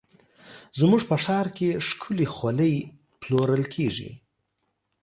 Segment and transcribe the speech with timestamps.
[0.79, 2.75] زموږ په ښار کې ښکلې خولۍ
[3.21, 4.11] پلورل کېږي.